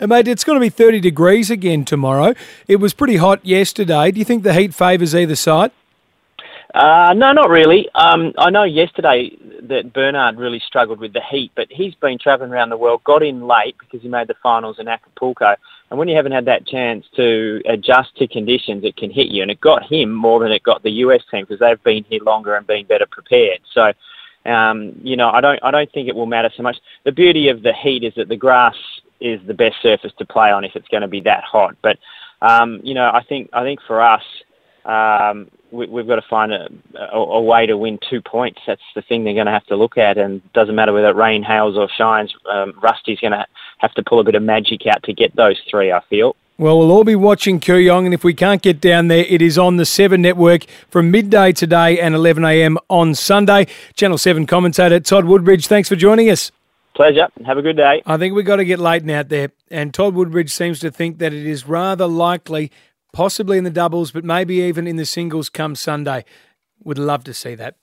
[0.06, 2.34] Mate, it's going to be 30 degrees again tomorrow.
[2.66, 4.10] It was pretty hot yesterday.
[4.10, 5.70] Do you think the heat favours either side?
[6.74, 7.88] Uh, no, not really.
[7.94, 12.50] Um, I know yesterday that Bernard really struggled with the heat, but he's been travelling
[12.50, 15.54] around the world, got in late because he made the finals in Acapulco.
[15.90, 19.42] And when you haven't had that chance to adjust to conditions, it can hit you.
[19.42, 22.22] And it got him more than it got the US team because they've been here
[22.22, 23.60] longer and been better prepared.
[23.72, 23.92] So,
[24.44, 26.76] um, you know, I don't, I don't think it will matter so much.
[27.04, 28.76] The beauty of the heat is that the grass
[29.20, 31.76] is the best surface to play on if it's going to be that hot.
[31.80, 31.98] But,
[32.42, 34.22] um, you know, I think, I think for us,
[34.84, 38.60] um, we, we've got to find a, a, a way to win two points.
[38.66, 41.08] That's the thing they're going to have to look at, and it doesn't matter whether
[41.08, 42.34] it rain, hails, or shines.
[42.50, 43.46] Um, Rusty's going to
[43.78, 45.92] have to pull a bit of magic out to get those three.
[45.92, 46.36] I feel.
[46.58, 49.58] Well, we'll all be watching Kooyong, and if we can't get down there, it is
[49.58, 53.66] on the 7 network from midday today and 11am on Sunday.
[53.94, 56.50] Channel 7 commentator Todd Woodbridge, thanks for joining us.
[56.94, 57.28] Pleasure.
[57.44, 58.02] Have a good day.
[58.06, 61.18] I think we've got to get Lleyton out there, and Todd Woodbridge seems to think
[61.18, 62.72] that it is rather likely,
[63.16, 66.22] possibly in the doubles, but maybe even in the singles come Sunday.
[66.84, 67.76] Would love to see that.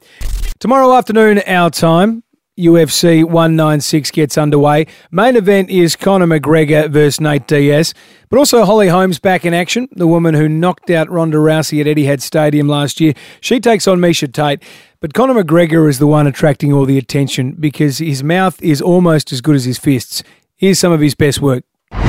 [0.59, 2.21] Tomorrow afternoon, our time,
[2.55, 4.85] UFC 196 gets underway.
[5.09, 7.95] Main event is Conor McGregor versus Nate Diaz,
[8.29, 11.87] but also Holly Holmes back in action, the woman who knocked out Ronda Rousey at
[11.87, 13.15] Etihad Stadium last year.
[13.41, 14.61] She takes on Miesha Tate,
[14.99, 19.31] but Conor McGregor is the one attracting all the attention because his mouth is almost
[19.31, 20.21] as good as his fists.
[20.55, 21.63] Here's some of his best work.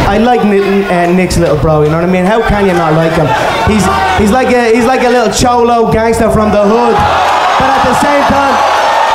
[0.04, 0.64] I like Nick,
[1.16, 1.82] Nick's little bro.
[1.82, 2.24] You know what I mean?
[2.24, 3.28] How can you not like him?
[3.68, 3.84] He's
[4.20, 6.96] he's like a he's like a little cholo gangster from the hood,
[7.58, 8.54] but at the same time,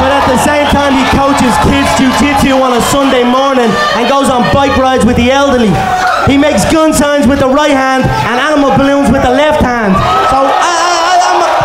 [0.02, 4.30] but at the same time, he coaches kids jiu-jitsu on a Sunday morning and goes
[4.30, 5.74] on bike rides with the elderly.
[6.26, 9.94] He makes gun signs with the right hand and animal balloons with the left hand.
[10.30, 10.89] So I,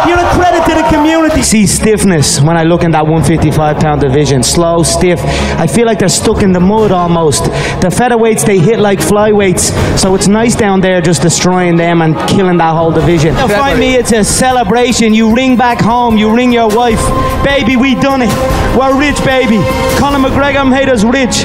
[0.08, 1.42] you're a credit to the community.
[1.42, 4.42] See stiffness when I look in that 155 pound division.
[4.42, 5.20] Slow, stiff.
[5.58, 7.44] I feel like they're stuck in the mud almost.
[7.80, 12.16] The featherweights they hit like flyweights, so it's nice down there just destroying them and
[12.28, 13.34] killing that whole division.
[13.34, 15.14] Now find me, it's a celebration.
[15.14, 17.00] You ring back home, you ring your wife,
[17.44, 17.76] baby.
[17.76, 18.32] We done it.
[18.76, 19.58] We're rich, baby.
[19.98, 21.44] Conor McGregor made us rich.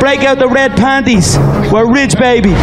[0.00, 1.36] Break out the red panties.
[1.72, 2.54] We're rich, baby.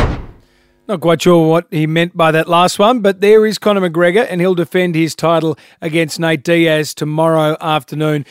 [0.87, 4.27] Not quite sure what he meant by that last one, but there is Conor McGregor,
[4.29, 8.23] and he'll defend his title against Nate Diaz tomorrow afternoon.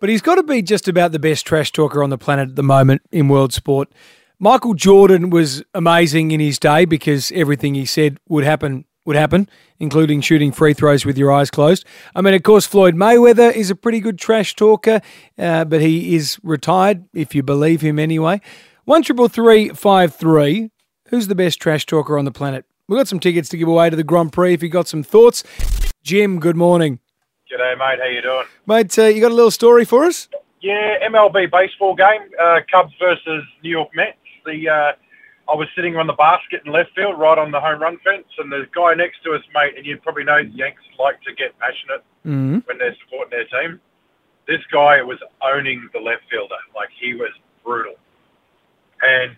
[0.00, 2.56] But he's got to be just about the best trash talker on the planet at
[2.56, 3.92] the moment in world sport.
[4.40, 9.48] Michael Jordan was amazing in his day because everything he said would happen would happen,
[9.78, 11.84] including shooting free throws with your eyes closed.
[12.14, 15.00] I mean, of course, Floyd Mayweather is a pretty good trash talker,
[15.38, 18.40] uh, but he is retired, if you believe him anyway.
[18.84, 20.70] One triple three five three.
[21.10, 22.64] Who's the best trash talker on the planet?
[22.88, 25.02] We've got some tickets to give away to the Grand Prix if you got some
[25.02, 25.44] thoughts.
[26.02, 26.98] Jim, good morning.
[27.50, 27.98] G'day, mate.
[28.00, 28.46] How you doing?
[28.66, 30.28] Mate, uh, you got a little story for us?
[30.60, 34.16] Yeah, MLB baseball game, uh, Cubs versus New York Mets.
[34.44, 34.92] The uh,
[35.50, 38.26] I was sitting on the basket in left field, right on the home run fence,
[38.38, 41.20] and there's a guy next to us, mate, and you probably know the Yanks like
[41.22, 42.58] to get passionate Mm-hmm.
[42.66, 43.80] when they're supporting their team.
[44.46, 46.54] This guy was owning the left fielder.
[46.76, 47.30] Like he was
[47.64, 47.94] brutal.
[49.00, 49.34] And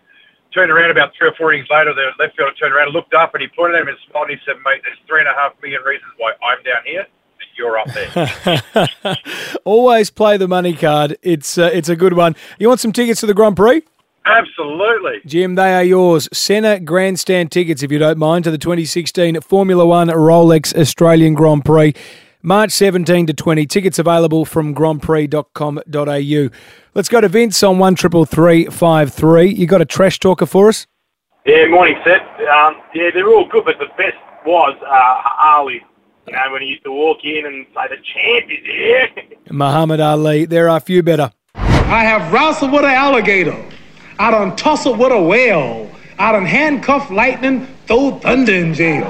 [0.53, 3.13] turned around about three or four innings later, the left fielder turned around and looked
[3.13, 5.27] up and he pointed at him and smiled and he said, mate, there's three and
[5.27, 9.17] a half million reasons why I'm down here and you're up there.
[9.65, 11.17] Always play the money card.
[11.21, 12.35] It's uh, it's a good one.
[12.59, 13.83] You want some tickets to the Grand Prix?
[14.25, 15.19] Absolutely.
[15.25, 16.29] Jim, they are yours.
[16.31, 21.65] Senna Grandstand tickets, if you don't mind, to the 2016 Formula One Rolex Australian Grand
[21.65, 21.93] Prix.
[22.41, 23.65] March 17 to 20.
[23.65, 26.49] Tickets available from grandprix.com.au.
[26.95, 29.49] Let's go to Vince on 133353.
[29.49, 30.85] You got a trash talker for us?
[31.43, 32.21] Yeah, morning, Seth.
[32.21, 35.83] Um, yeah, they're all good, but the best was uh, Ali.
[36.27, 39.09] You know, when he used to walk in and say, the champ is here.
[39.49, 40.45] Muhammad Ali.
[40.45, 41.31] There are a few better.
[41.55, 43.65] I have wrestled with an alligator.
[44.19, 45.89] I done tussled with a whale.
[46.19, 49.05] I done handcuffed lightning, throw thunder in jail.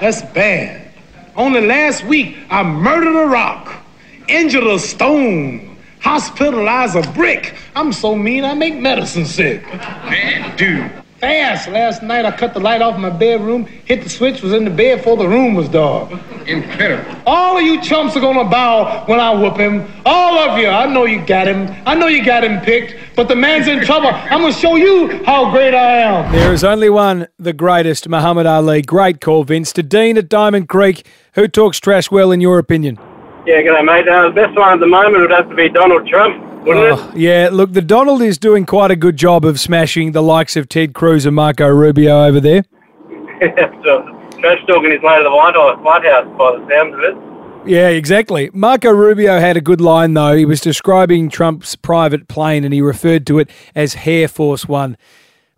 [0.00, 0.92] That's bad.
[1.34, 3.84] Only last week, I murdered a rock,
[4.28, 5.71] injured a stone,
[6.02, 7.54] hospitalized a brick.
[7.74, 9.64] I'm so mean, I make medicine sick.
[9.64, 10.90] Man, dude.
[11.20, 11.68] Fast.
[11.68, 14.72] Last night, I cut the light off my bedroom, hit the switch, was in the
[14.72, 16.10] bed before the room was dark.
[16.48, 17.22] Incredible.
[17.24, 19.86] All of you chumps are gonna bow when I whoop him.
[20.04, 20.66] All of you.
[20.66, 21.72] I know you got him.
[21.86, 24.08] I know you got him picked, but the man's in trouble.
[24.08, 26.32] I'm gonna show you how great I am.
[26.32, 28.82] There is only one, the greatest, Muhammad Ali.
[28.82, 29.72] Great call, Vince.
[29.74, 32.98] To Dean at Diamond Creek, who talks trash well in your opinion?
[33.44, 34.06] Yeah, g'day, mate.
[34.06, 37.12] Uh, the best one at the moment would have to be Donald Trump, wouldn't Oh,
[37.16, 40.68] yeah, look, the Donald is doing quite a good job of smashing the likes of
[40.68, 42.62] Ted Cruz and Marco Rubio over there.
[43.84, 47.00] so, trash talking his way to the White House, White House by the sounds of
[47.00, 47.68] it.
[47.68, 48.50] Yeah, exactly.
[48.52, 50.36] Marco Rubio had a good line, though.
[50.36, 54.96] He was describing Trump's private plane and he referred to it as Hair Force One.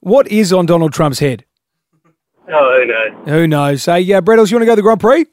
[0.01, 1.44] What is on Donald Trump's head?
[2.49, 3.29] Oh, who knows?
[3.29, 3.85] Who knows?
[3.87, 5.27] Hey, yeah, Brettles, you want to go to the Grand Prix?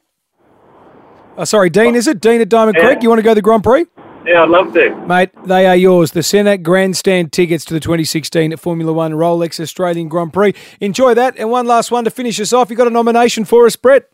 [1.38, 2.20] Oh, sorry, Dean, is it?
[2.20, 2.86] Dean at Diamond Yeah.
[2.86, 3.86] Creek, you want to go to the Grand Prix?
[4.26, 4.94] Yeah, I'd love to.
[5.06, 6.12] Mate, they are yours.
[6.12, 10.54] The Senna Grandstand tickets to the 2016 Formula One Rolex Australian Grand Prix.
[10.80, 11.34] Enjoy that.
[11.38, 12.70] And one last one to finish us off.
[12.70, 14.08] You got a nomination for us, Brett?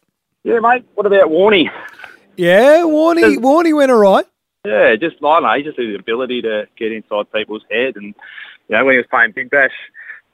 [0.44, 0.84] Yeah, mate.
[0.94, 1.70] What about Warney?
[2.36, 3.36] Yeah, Warney.
[3.36, 4.24] Warney went all right.
[4.64, 8.06] Yeah, just I don't know, just had the ability to get inside people's head, and
[8.06, 8.14] you
[8.76, 9.72] know when he was playing Big Bash,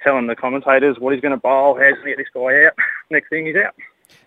[0.02, 2.64] telling the commentators what he's going to bowl, how's he going to get this guy
[2.66, 2.72] out.
[3.10, 3.74] Next thing he's out.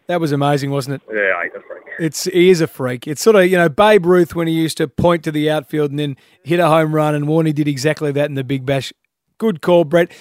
[0.08, 1.02] That was amazing, wasn't it?
[1.14, 1.84] Yeah, he's a freak.
[2.00, 3.08] It's he is a freak.
[3.08, 5.92] It's sort of you know Babe Ruth when he used to point to the outfield
[5.92, 8.94] and then hit a home run, and Warney did exactly that in the Big Bash.
[9.38, 10.12] Good call, Brett.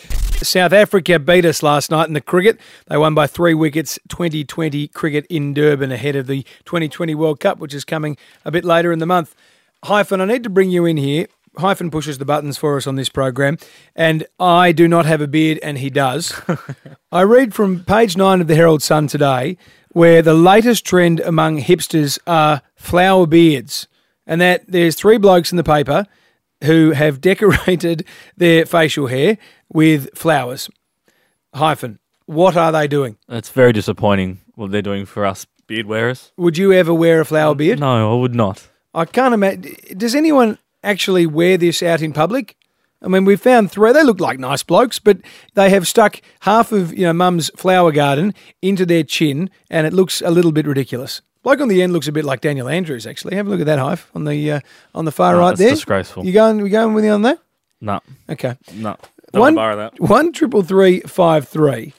[0.43, 2.61] South Africa beat us last night in the cricket.
[2.89, 3.99] They won by three wickets.
[4.09, 8.65] 2020 cricket in Durban ahead of the 2020 World Cup, which is coming a bit
[8.65, 9.35] later in the month.
[9.85, 11.27] Hyphen, I need to bring you in here.
[11.59, 13.59] Hyphen pushes the buttons for us on this program,
[13.95, 16.39] and I do not have a beard, and he does.
[17.13, 19.57] I read from page nine of the Herald Sun today,
[19.93, 23.89] where the latest trend among hipsters are flower beards,
[24.27, 26.07] and that there's three blokes in the paper
[26.65, 28.05] who have decorated
[28.37, 29.39] their facial hair
[29.73, 30.69] with flowers.
[31.55, 33.17] Hyphen, what are they doing?
[33.29, 36.33] It's very disappointing what they're doing for us beard wearers.
[36.37, 37.81] Would you ever wear a flower beard?
[37.81, 38.69] No, I would not.
[38.95, 39.75] I can't imagine.
[39.97, 42.57] Does anyone actually wear this out in public?
[43.03, 43.93] I mean, we found three.
[43.93, 45.19] They look like nice blokes, but
[45.55, 49.93] they have stuck half of you know mum's flower garden into their chin, and it
[49.93, 51.21] looks a little bit ridiculous.
[51.43, 53.07] Bloke on the end looks a bit like Daniel Andrews.
[53.07, 54.61] Actually, have a look at that hive on the uh,
[54.95, 55.71] on the far No, right that's there.
[55.71, 56.25] disgraceful.
[56.25, 56.61] You going?
[56.63, 57.39] We going with you on that?
[57.81, 58.01] No.
[58.31, 58.57] Okay.
[58.73, 58.97] No.
[59.33, 60.01] Don't One, borrow that.
[60.01, 61.93] one triple three five three.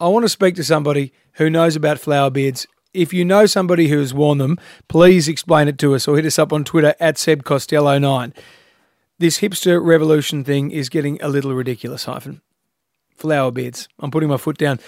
[0.00, 2.66] I want to speak to somebody who knows about flower beards.
[2.94, 6.24] If you know somebody who has worn them, please explain it to us or hit
[6.24, 8.32] us up on Twitter at Seb Costello9.
[9.18, 12.40] This hipster revolution thing is getting a little ridiculous, hyphen.
[13.16, 13.88] Flower beards.
[13.98, 14.78] I'm putting my foot down.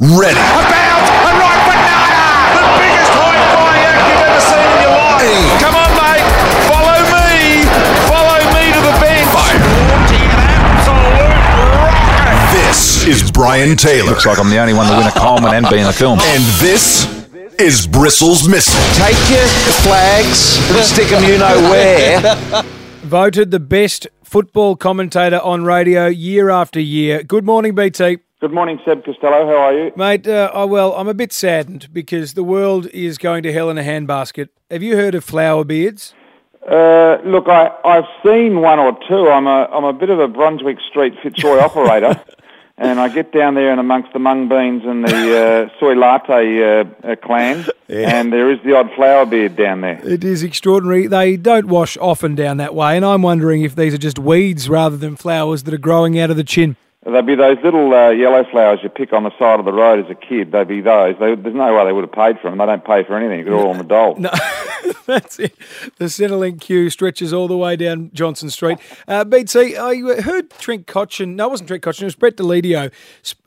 [0.00, 0.40] Ready.
[0.40, 0.56] The
[2.80, 5.60] biggest high flying act you've ever seen in your life.
[5.60, 6.24] Come on, mate.
[6.64, 7.68] Follow me.
[8.08, 9.28] Follow me to the bench.
[12.56, 14.08] This is Brian Taylor.
[14.08, 16.20] Looks like I'm the only one to win a Coleman and be in the film.
[16.20, 17.19] And this
[17.60, 18.80] is Bristles Missile.
[18.94, 19.46] Take your
[19.84, 20.38] flags,
[20.88, 22.62] stick them you know where.
[23.02, 27.22] Voted the best football commentator on radio year after year.
[27.22, 28.20] Good morning, BT.
[28.40, 29.44] Good morning, Seb Costello.
[29.44, 29.92] How are you?
[29.94, 33.68] Mate, uh, oh, well, I'm a bit saddened because the world is going to hell
[33.68, 34.48] in a handbasket.
[34.70, 36.14] Have you heard of flower beards?
[36.66, 39.28] Uh, look, I, I've seen one or two.
[39.28, 42.22] I'm a, I'm a bit of a Brunswick Street Fitzroy operator,
[42.80, 46.80] and I get down there and amongst the mung beans and the uh, soy latte
[46.80, 50.00] uh, uh, clan, and there is the odd flower beard down there.
[50.02, 51.06] It is extraordinary.
[51.06, 54.68] They don't wash often down that way, and I'm wondering if these are just weeds
[54.68, 56.76] rather than flowers that are growing out of the chin.
[57.04, 60.04] They'd be those little uh, yellow flowers you pick on the side of the road
[60.04, 60.52] as a kid.
[60.52, 61.16] They'd be those.
[61.18, 62.58] They, there's no way they would have paid for them.
[62.58, 63.44] They don't pay for anything.
[63.46, 64.16] They're all on the dole.
[64.16, 64.30] No,
[65.06, 65.56] That's it.
[65.96, 68.78] The Centrelink queue stretches all the way down Johnson Street.
[69.08, 72.92] Uh, I heard Trent Cotchin, no, it wasn't Trent Cotchin, it was Brett Deledio,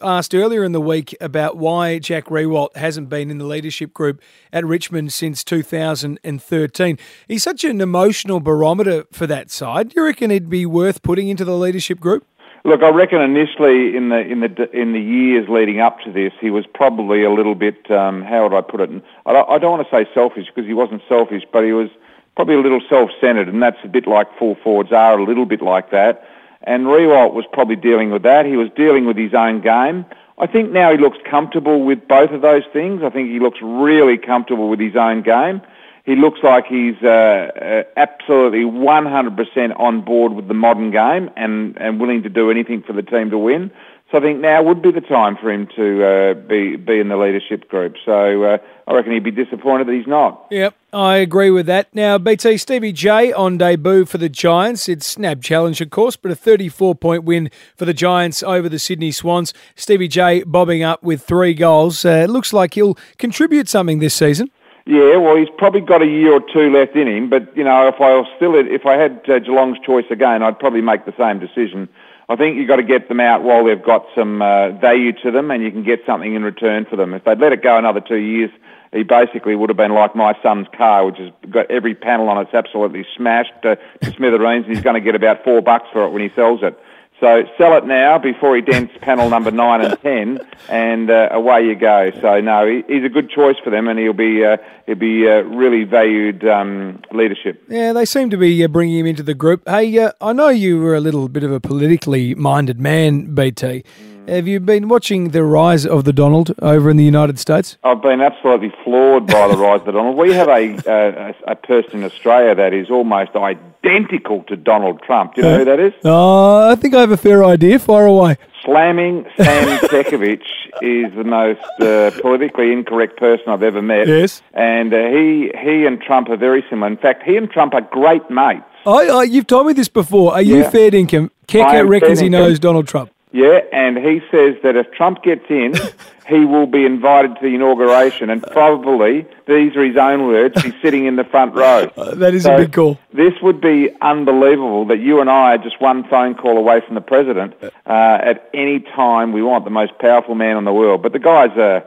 [0.02, 4.22] asked earlier in the week about why Jack Riewoldt hasn't been in the leadership group
[4.52, 6.98] at Richmond since 2013.
[7.28, 9.90] He's such an emotional barometer for that side.
[9.90, 12.28] Do you reckon he'd be worth putting into the leadership group?
[12.66, 16.32] Look, I reckon initially in the in the in the years leading up to this,
[16.40, 17.92] he was probably a little bit.
[17.92, 18.90] Um, how would I put it?
[19.26, 21.90] I don't, I don't want to say selfish because he wasn't selfish, but he was
[22.36, 25.62] probably a little self-centered, and that's a bit like full forwards are a little bit
[25.62, 26.26] like that.
[26.62, 28.46] And Riewoldt was probably dealing with that.
[28.46, 30.06] He was dealing with his own game.
[30.38, 33.04] I think now he looks comfortable with both of those things.
[33.04, 35.62] I think he looks really comfortable with his own game.
[36.06, 41.78] He looks like he's uh, uh, absolutely 100% on board with the modern game and,
[41.78, 43.72] and willing to do anything for the team to win.
[44.12, 47.08] So I think now would be the time for him to uh, be be in
[47.08, 47.96] the leadership group.
[48.06, 50.46] So uh, I reckon he'd be disappointed that he's not.
[50.52, 51.88] Yep, I agree with that.
[51.96, 54.88] Now, BT Stevie J on debut for the Giants.
[54.88, 58.78] It's NAB Challenge, of course, but a 34 point win for the Giants over the
[58.78, 59.52] Sydney Swans.
[59.76, 62.06] Stevie J bobbing up with three goals.
[62.06, 64.52] Uh, looks like he'll contribute something this season.
[64.86, 67.30] Yeah, well, he's probably got a year or two left in him.
[67.30, 70.60] But you know, if I was still, if I had uh, Geelong's choice again, I'd
[70.60, 71.88] probably make the same decision.
[72.28, 75.32] I think you've got to get them out while they've got some uh, value to
[75.32, 77.14] them, and you can get something in return for them.
[77.14, 78.50] If they'd let it go another two years,
[78.92, 82.38] he basically would have been like my son's car, which has got every panel on
[82.38, 86.04] it's absolutely smashed uh, to smithereens, and he's going to get about four bucks for
[86.06, 86.78] it when he sells it.
[87.20, 91.66] So sell it now before he dents panel number nine and ten, and uh, away
[91.66, 92.12] you go.
[92.20, 95.28] So no, he, he's a good choice for them, and he'll be uh, he'll be
[95.28, 97.64] uh, really valued um, leadership.
[97.70, 99.62] Yeah, they seem to be uh, bringing him into the group.
[99.68, 103.84] Hey, uh, I know you were a little bit of a politically minded man, BT.
[104.28, 107.78] Have you been watching the rise of the Donald over in the United States?
[107.84, 110.16] I've been absolutely floored by the rise of the Donald.
[110.16, 115.36] We have a, a, a person in Australia that is almost identical to Donald Trump.
[115.36, 115.94] Do you know who that is?
[116.06, 117.80] Uh, I think I have a fair idea.
[117.80, 118.38] Fire away.
[118.64, 120.46] Slamming Sam Kekovich
[120.82, 124.08] is the most uh, politically incorrect person I've ever met.
[124.08, 124.42] Yes.
[124.54, 126.88] And uh, he he and Trump are very similar.
[126.88, 128.64] In fact, he and Trump are great mates.
[128.86, 130.34] I, I, you've told me this before.
[130.34, 130.70] Are you Yeah.
[130.70, 131.30] fair dinkum?
[131.54, 133.12] Am reckons he knows Donald Trump.
[133.34, 135.74] Yeah, and he says that if Trump gets in,
[136.30, 140.62] he will be invited to the inauguration, and probably these are his own words.
[140.62, 141.92] He's sitting in the front row.
[142.04, 142.98] Uh, that is So a big call.
[143.14, 146.96] This would be unbelievable that you and I are just one phone call away from
[146.96, 149.64] the president uh, at any time we want.
[149.64, 151.84] The most powerful man in the world, but the guy's a.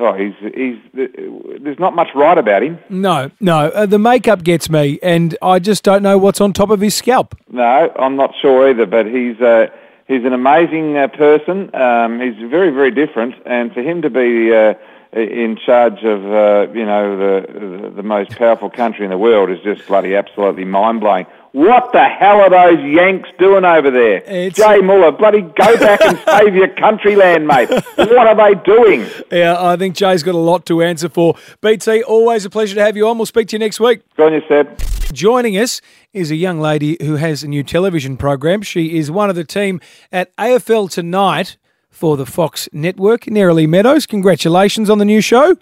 [0.00, 0.78] Oh, he's he's.
[0.94, 2.78] There's not much right about him.
[2.88, 3.68] No, no.
[3.68, 6.94] Uh, the makeup gets me, and I just don't know what's on top of his
[6.94, 7.36] scalp.
[7.50, 8.86] No, I'm not sure either.
[8.86, 9.66] But he's uh,
[10.08, 11.74] he's an amazing uh, person.
[11.74, 14.74] Um, he's very very different, and for him to be uh,
[15.12, 19.60] in charge of uh, you know the, the most powerful country in the world is
[19.60, 21.26] just bloody absolutely mind blowing.
[21.52, 24.50] What the hell are those Yanks doing over there?
[24.50, 27.70] Jay Muller, bloody go back and save your country land, mate.
[27.70, 29.06] What are they doing?
[29.32, 31.34] Yeah, I think Jay's got a lot to answer for.
[31.60, 33.16] BT, always a pleasure to have you on.
[33.18, 34.02] We'll speak to you next week.
[34.16, 34.78] Go on, you, Seb.
[35.12, 35.80] Joining us
[36.12, 38.60] is a young lady who has a new television program.
[38.60, 39.80] She is one of the team
[40.12, 41.56] at AFL Tonight
[41.88, 44.06] for the Fox Network, Neroli Meadows.
[44.06, 45.56] Congratulations on the new show.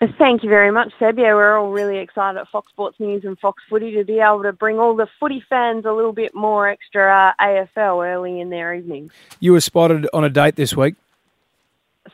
[0.00, 1.18] Thank you very much, Seb.
[1.18, 4.42] Yeah, we're all really excited at Fox Sports News and Fox Footy to be able
[4.42, 8.50] to bring all the footy fans a little bit more extra uh, AFL early in
[8.50, 9.12] their evenings.
[9.38, 10.96] You were spotted on a date this week.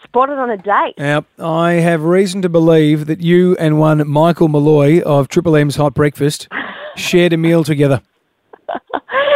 [0.05, 0.95] Spotted on a date.
[0.99, 5.77] Now, I have reason to believe that you and one Michael Molloy of Triple M's
[5.77, 6.49] Hot Breakfast
[6.97, 8.03] shared a meal together.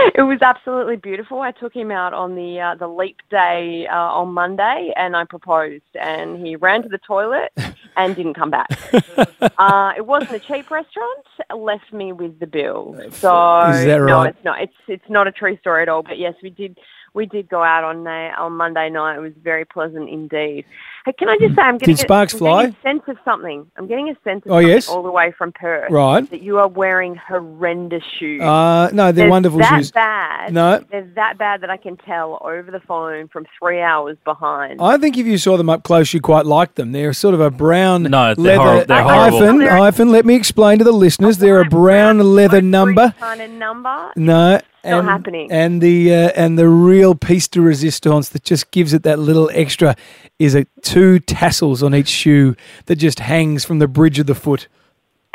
[0.15, 1.41] it was absolutely beautiful.
[1.41, 5.25] I took him out on the uh, the leap day uh, on Monday, and I
[5.25, 7.53] proposed, and he ran to the toilet
[7.97, 8.69] and didn't come back.
[9.59, 11.27] uh, it wasn't a cheap restaurant.
[11.55, 12.95] Left me with the bill.
[13.11, 14.61] So Is that no, it's not.
[14.61, 16.03] It's it's not a true story at all.
[16.03, 16.79] But yes, we did
[17.15, 19.17] we did go out on uh, on Monday night.
[19.17, 20.67] It was very pleasant indeed.
[21.07, 23.17] Hey, can I just say I'm getting Did sparks a, I'm getting a sense of
[23.27, 23.67] something.
[23.77, 24.89] I'm getting a sense of Oh, something yes?
[24.89, 25.91] all the way from Perth.
[25.91, 26.29] Right.
[26.31, 28.41] That you are wearing horrendous shoes.
[28.41, 29.93] Uh, no, they're They're wonderful that shoes.
[29.93, 30.55] bad.
[30.55, 30.83] No.
[30.91, 34.81] They're that bad that I can tell over the phone from three hours behind.
[34.81, 36.93] I think if you saw them up close, you quite like them.
[36.93, 39.39] They're sort of a brown No, they're leather horri- they're horrible.
[39.41, 39.61] hyphen.
[39.61, 40.09] Hyphen.
[40.11, 41.37] Let me explain to the listeners.
[41.37, 43.15] They're a brown leather number.
[43.21, 44.11] kind of number.
[44.17, 45.51] No, not and, happening.
[45.53, 49.51] And the uh, and the real piece de resistance that just gives it that little
[49.55, 49.97] extra
[50.39, 52.55] is a two tassels on each shoe
[52.87, 54.69] that just hangs from the bridge of the foot.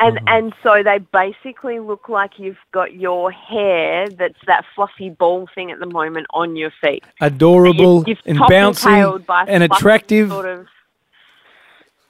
[0.02, 0.28] And Mm-hmm.
[0.28, 5.70] and so they basically look like you've got your hair that's that fluffy ball thing
[5.70, 7.04] at the moment on your feet.
[7.20, 10.30] Adorable You've- you've and topped bouncy tailed by and attractive.
[10.30, 10.66] Sort of.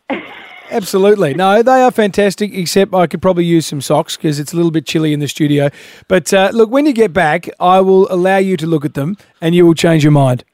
[0.71, 1.35] Absolutely.
[1.35, 4.71] No, they are fantastic, except I could probably use some socks because it's a little
[4.71, 5.69] bit chilly in the studio.
[6.07, 9.17] But uh, look, when you get back, I will allow you to look at them
[9.41, 10.45] and you will change your mind.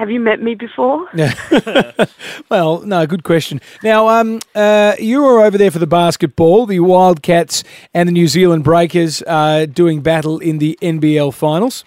[0.00, 1.06] Have you met me before?
[2.48, 3.60] Well, no, good question.
[3.84, 6.66] Now, um, uh, you were over there for the basketball.
[6.66, 7.62] The Wildcats
[7.94, 11.84] and the New Zealand Breakers uh, doing battle in the NBL finals.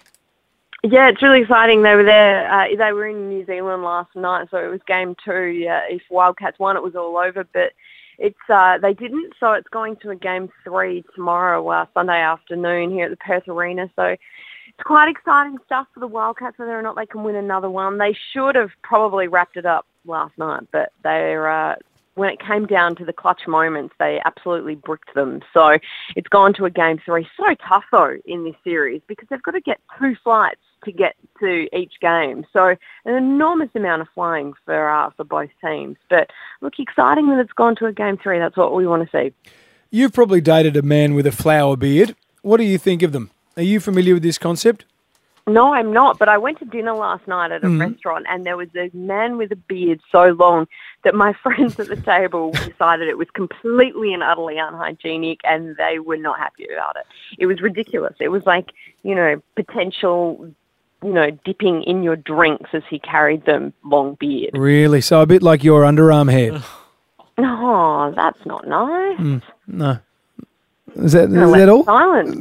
[0.82, 1.82] Yeah, it's really exciting.
[1.82, 2.50] They were there.
[2.50, 5.46] Uh, they were in New Zealand last night, so it was game two.
[5.46, 7.44] Yeah, if Wildcats won, it was all over.
[7.52, 7.72] But
[8.18, 12.90] it's uh, they didn't, so it's going to a game three tomorrow, uh, Sunday afternoon
[12.90, 13.90] here at the Perth Arena.
[13.96, 14.16] So
[14.76, 17.98] it's quite exciting stuff for the Wildcats, whether or not they can win another one.
[17.98, 21.76] They should have probably wrapped it up last night, but they're uh,
[22.14, 25.40] when it came down to the clutch moments, they absolutely bricked them.
[25.52, 25.78] So
[26.16, 27.26] it's gone to a game three.
[27.36, 31.16] So tough though in this series because they've got to get two flights to get
[31.40, 32.46] to each game.
[32.52, 35.96] So an enormous amount of flying for uh, for both teams.
[36.08, 38.38] But look, exciting that it's gone to a game three.
[38.38, 39.34] That's what we want to see.
[39.90, 42.16] You've probably dated a man with a flower beard.
[42.42, 43.30] What do you think of them?
[43.56, 44.84] Are you familiar with this concept?
[45.46, 46.18] No, I'm not.
[46.18, 47.78] But I went to dinner last night at a Mhm.
[47.90, 50.66] restaurant, and there was a man with a beard so long
[51.04, 55.98] that my friends at the table decided it was completely and utterly unhygienic, and they
[55.98, 57.04] were not happy about it.
[57.38, 58.14] It was ridiculous.
[58.20, 58.70] It was like
[59.02, 60.48] you know potential,
[61.02, 63.74] you know, dipping in your drinks as he carried them.
[63.84, 64.52] Long beard.
[64.54, 65.02] Really?
[65.02, 66.62] So a bit like your underarm hair.
[67.36, 69.18] No, that's not nice.
[69.18, 69.98] Mm, no.
[70.96, 71.84] Is that, is that all?
[71.84, 72.36] Silence.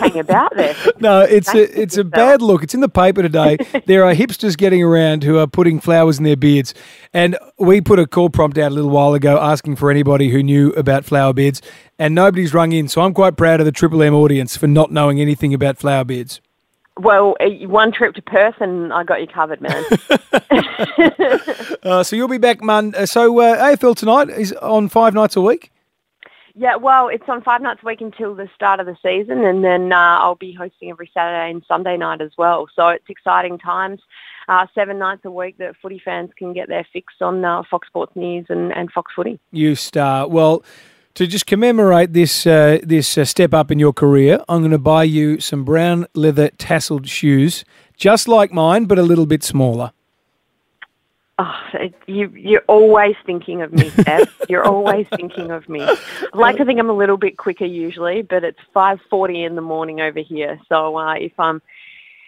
[0.00, 0.74] Hang about there.
[1.00, 2.62] No, it's a it's a bad look.
[2.62, 3.56] It's in the paper today.
[3.86, 6.74] there are hipsters getting around who are putting flowers in their beards,
[7.12, 10.42] and we put a call prompt out a little while ago asking for anybody who
[10.42, 11.62] knew about flower beards,
[11.98, 12.88] and nobody's rung in.
[12.88, 16.04] So I'm quite proud of the Triple M audience for not knowing anything about flower
[16.04, 16.40] beards.
[16.98, 19.84] Well, uh, one trip to Perth, and I got you covered, man.
[21.82, 22.94] Uh, so you'll be back, Mon.
[22.94, 25.70] Uh, so uh, AFL tonight is on five nights a week.
[26.60, 29.62] Yeah, well, it's on five nights a week until the start of the season, and
[29.62, 32.66] then uh, I'll be hosting every Saturday and Sunday night as well.
[32.74, 34.00] So it's exciting times.
[34.48, 37.86] Uh, seven nights a week that footy fans can get their fix on uh, Fox
[37.86, 39.38] Sports News and, and Fox Footy.
[39.52, 40.26] You star.
[40.26, 40.64] Well,
[41.14, 44.78] to just commemorate this uh, this uh, step up in your career, I'm going to
[44.78, 47.64] buy you some brown leather tasseled shoes,
[47.96, 49.92] just like mine, but a little bit smaller.
[51.40, 51.54] Oh,
[52.06, 54.28] you, you're always thinking of me, Seb.
[54.48, 55.82] you're always thinking of me.
[55.82, 55.96] I
[56.34, 60.00] like to think I'm a little bit quicker usually, but it's 5:40 in the morning
[60.00, 60.58] over here.
[60.68, 61.62] So uh, if I'm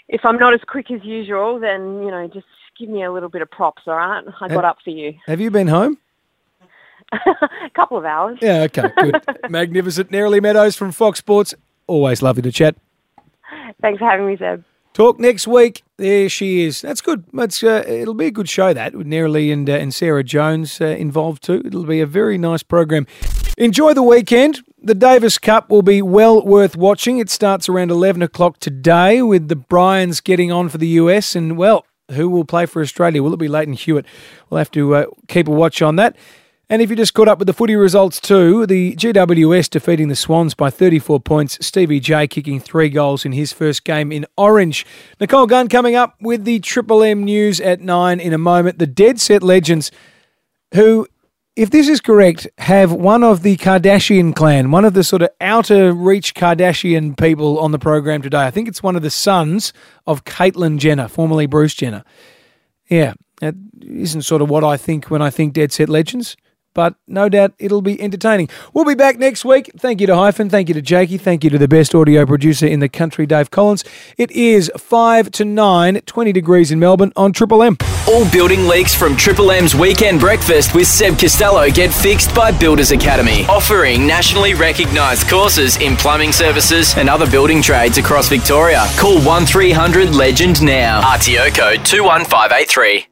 [0.08, 2.46] if I'm not as quick as usual, then you know just
[2.78, 3.82] give me a little bit of props.
[3.86, 5.14] All right, I got up for you.
[5.26, 5.98] Have you been home?
[7.12, 8.38] a couple of hours.
[8.40, 9.20] Yeah, okay, good.
[9.50, 10.10] Magnificent.
[10.10, 11.54] Neroli Meadows from Fox Sports.
[11.88, 12.76] Always lovely to chat.
[13.80, 14.64] Thanks for having me, Seb.
[14.92, 15.84] Talk next week.
[15.98, 16.80] There she is.
[16.80, 17.24] That's good.
[17.32, 20.86] Uh, it'll be a good show that with Neroli and uh, and Sarah Jones uh,
[20.86, 21.62] involved too.
[21.64, 23.06] It'll be a very nice program.
[23.56, 24.62] Enjoy the weekend.
[24.82, 27.18] The Davis Cup will be well worth watching.
[27.18, 31.56] It starts around eleven o'clock today with the Bryans getting on for the US and
[31.56, 33.22] well, who will play for Australia?
[33.22, 34.06] Will it be Lleyton Hewitt?
[34.48, 36.16] We'll have to uh, keep a watch on that.
[36.70, 40.14] And if you just caught up with the footy results too, the GWS defeating the
[40.14, 41.58] Swans by 34 points.
[41.66, 44.86] Stevie J kicking three goals in his first game in Orange.
[45.18, 48.78] Nicole Gunn coming up with the Triple M news at nine in a moment.
[48.78, 49.90] The Dead Set Legends,
[50.72, 51.08] who,
[51.56, 55.30] if this is correct, have one of the Kardashian clan, one of the sort of
[55.40, 58.46] outer reach Kardashian people on the program today.
[58.46, 59.72] I think it's one of the sons
[60.06, 62.04] of Caitlyn Jenner, formerly Bruce Jenner.
[62.88, 66.36] Yeah, that isn't sort of what I think when I think Dead Set Legends,
[66.74, 68.48] but no doubt it'll be entertaining.
[68.72, 69.70] We'll be back next week.
[69.76, 70.48] Thank you to Hyphen.
[70.48, 71.18] Thank you to Jakey.
[71.18, 73.84] Thank you to the best audio producer in the country, Dave Collins.
[74.16, 77.76] It is 5 to 9, 20 degrees in Melbourne on Triple M.
[78.08, 82.90] All building leaks from Triple M's Weekend Breakfast with Seb Costello get fixed by Builders
[82.90, 88.84] Academy, offering nationally recognised courses in plumbing services and other building trades across Victoria.
[88.96, 91.02] Call 1300 Legend now.
[91.02, 93.09] RTO code 21583.